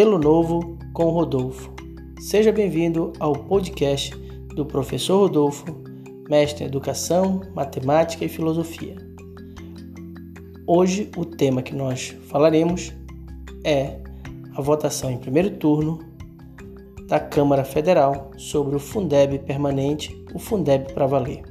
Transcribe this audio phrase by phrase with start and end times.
[0.00, 1.74] Pelo Novo com Rodolfo.
[2.18, 4.16] Seja bem-vindo ao podcast
[4.54, 5.66] do professor Rodolfo,
[6.26, 8.96] mestre em Educação, Matemática e Filosofia.
[10.66, 12.94] Hoje o tema que nós falaremos
[13.62, 13.98] é
[14.56, 15.98] a votação em primeiro turno
[17.06, 21.42] da Câmara Federal sobre o Fundeb permanente, o Fundeb para valer.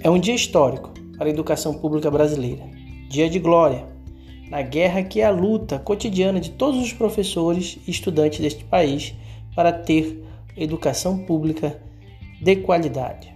[0.00, 2.64] É um dia histórico para a educação pública brasileira,
[3.10, 3.95] dia de glória
[4.48, 9.14] na guerra que é a luta cotidiana de todos os professores e estudantes deste país
[9.54, 10.22] para ter
[10.56, 11.80] educação pública
[12.40, 13.34] de qualidade.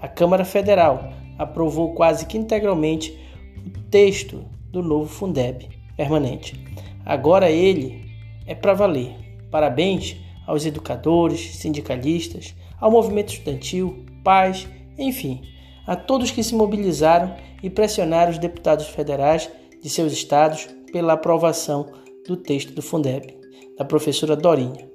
[0.00, 3.16] A Câmara Federal aprovou quase que integralmente
[3.56, 6.58] o texto do novo Fundeb permanente.
[7.04, 8.04] Agora ele
[8.46, 9.14] é para valer.
[9.50, 14.66] Parabéns aos educadores, sindicalistas, ao movimento estudantil, pais,
[14.98, 15.42] enfim,
[15.86, 21.86] a todos que se mobilizaram e pressionaram os deputados federais de seus estados pela aprovação
[22.26, 23.34] do texto do Fundeb,
[23.78, 24.88] da professora Dorinha.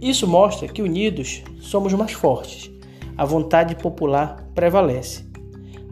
[0.00, 2.70] Isso mostra que unidos somos mais fortes.
[3.16, 5.24] A vontade popular prevalece.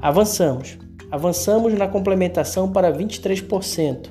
[0.01, 0.79] Avançamos.
[1.11, 4.09] Avançamos na complementação para 23%,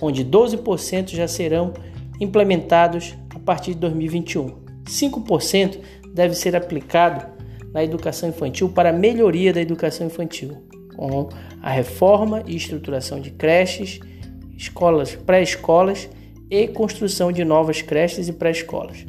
[0.00, 1.72] onde 12% já serão
[2.20, 4.62] implementados a partir de 2021.
[4.84, 5.78] 5%
[6.12, 7.26] deve ser aplicado
[7.72, 10.62] na educação infantil para a melhoria da educação infantil
[10.96, 11.28] com
[11.60, 14.00] a reforma e estruturação de creches,
[14.56, 16.08] escolas, pré-escolas
[16.50, 19.06] e construção de novas creches e pré-escolas.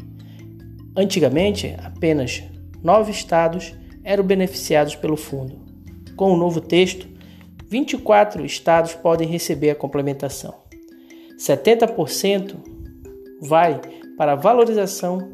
[0.95, 2.43] Antigamente, apenas
[2.83, 5.61] nove estados eram beneficiados pelo fundo.
[6.15, 7.07] Com o novo texto,
[7.67, 10.53] 24 estados podem receber a complementação.
[11.39, 12.55] 70%
[13.41, 13.81] vai
[14.17, 15.33] para a valorização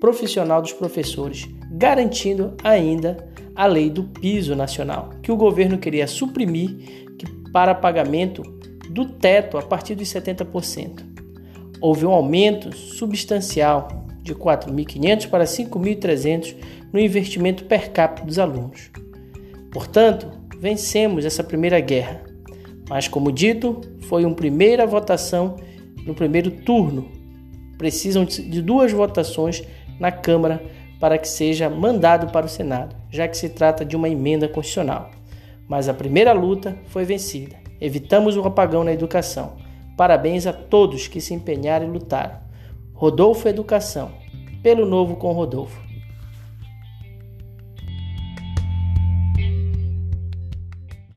[0.00, 1.48] profissional dos professores,
[1.82, 7.10] garantindo ainda a lei do piso nacional, que o governo queria suprimir
[7.52, 8.40] para pagamento
[8.88, 11.02] do teto a partir dos 70%.
[11.80, 16.54] Houve um aumento substancial de 4.500 para 5.300
[16.92, 18.88] no investimento per capita dos alunos.
[19.72, 22.22] Portanto, vencemos essa primeira guerra.
[22.88, 25.56] Mas, como dito, foi uma primeira votação
[26.06, 27.10] no primeiro turno.
[27.76, 29.64] Precisam de duas votações
[29.98, 30.62] na Câmara
[31.02, 35.10] para que seja mandado para o Senado, já que se trata de uma emenda constitucional.
[35.66, 37.56] Mas a primeira luta foi vencida.
[37.80, 39.54] Evitamos o apagão na educação.
[39.96, 42.36] Parabéns a todos que se empenharam e lutaram.
[42.94, 44.12] Rodolfo Educação.
[44.62, 45.82] Pelo novo com Rodolfo.